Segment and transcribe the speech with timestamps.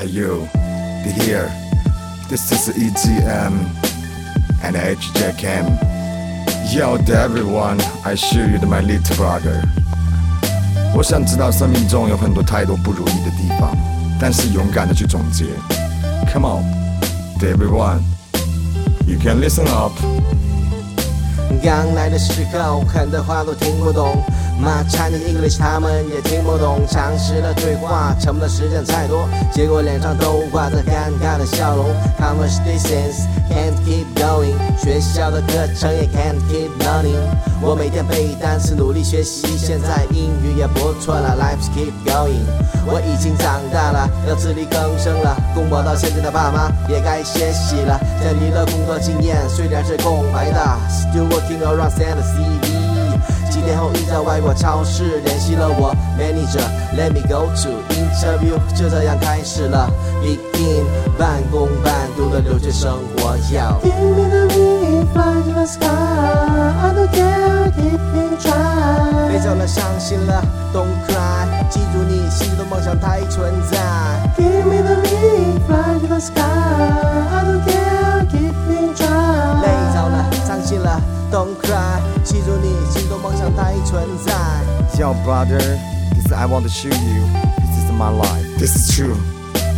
[0.00, 0.48] Are you?
[1.04, 1.50] Be here.
[2.28, 3.54] This is EGM
[4.62, 5.78] and HJKM.
[6.72, 9.62] Yo, to everyone, I show you my little brother.
[10.94, 13.76] 我想知道生命中有很多太多不如意的地方，
[14.18, 15.44] 但是勇敢的去总结。
[16.32, 16.64] Come on,
[17.38, 18.00] to everyone,
[19.06, 19.92] you can listen up.
[21.62, 24.22] 刚来的时候，很多话都听不懂。
[24.61, 31.87] My Chinese English 他们也听不懂，尝试了对话，沉默的时间太多，结果脸上都挂着尴尬的笑容。
[32.19, 37.17] Conversations can't keep going，学校的课程也 can't keep learning。
[37.59, 42.45] 我每天背单词，努力学习，现在英语也不错了，Life keep going。
[42.85, 47.99] 我已经长大了，要自力更生了，供我到现在的爸妈也该歇息了。
[48.23, 52.80] 在你的工作经验虽然是空白的，Still working around send a CV。
[53.49, 59.89] 几天后，一家外国超市联系了我，Manager，Let me go to interview，就这样开始了
[60.23, 60.85] ，Begin
[61.17, 63.37] 半工半读的留学生活。
[63.53, 65.87] 要 Give me the ring, fly to the sky.
[65.87, 69.27] I don't care, keep me try.
[69.29, 73.77] 别走了，伤心了，Don't cry，记住你心中的梦想它已存在。
[74.37, 76.50] Give me the ring, fly to the sky.
[81.31, 84.33] ，Don't cry，记住你心中梦想它已存在。
[84.99, 85.57] Yo, brother,
[86.13, 87.23] this is I want to show you.
[87.57, 88.59] This is my life.
[88.59, 89.15] This is true.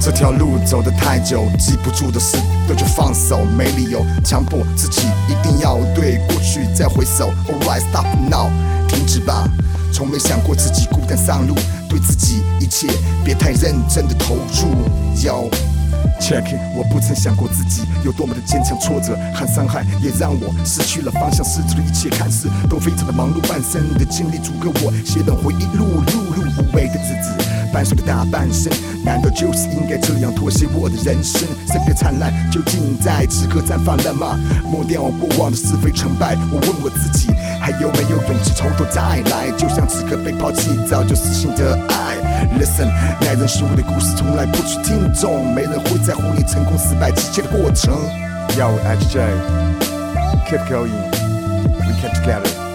[0.00, 2.36] 这条路走得太久，记不住的事
[2.68, 7.30] 都就放手，没理由强迫自己一定要对过去再回首。
[7.48, 8.50] Alright, stop now，
[8.88, 9.48] 停止吧。
[9.92, 11.54] 从没想过自己孤单上路，
[11.88, 12.88] 对自己一切
[13.24, 14.86] 别太认真的投入。
[15.16, 15.50] Yo。
[16.20, 27.30] Check，it，我不曾想过自己有多么的坚强，挫折和伤害也让我失去了方向，失去了一切，看似都非常的忙碌，半生的经历足够我写本回忆录，碌碌无为的日子，
[27.72, 28.72] 伴随着大半生，
[29.04, 31.42] 难道就是应该这样妥协我的人生？
[31.68, 34.38] 圣别灿烂究竟在此刻绽放了吗？
[34.64, 37.28] 抹掉过往的是非成败，我问我自己，
[37.60, 39.00] 还有没有勇气从头再
[39.30, 39.50] 来？
[39.56, 42.15] 就像此刻被抛弃，早就死心的爱。
[42.58, 42.88] Listen，
[43.20, 47.92] 耐人寻味的故事从来不去听众，没人会在乎你成功失败之间的过程。
[48.56, 52.65] Yo，HJ，keep going，we can together。